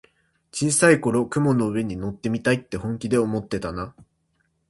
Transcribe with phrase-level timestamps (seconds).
[0.51, 4.03] 小さい頃、雲の上に乗ってみたいって本気で思ってたなあ。